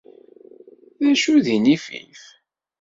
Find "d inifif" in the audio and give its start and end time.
1.45-2.23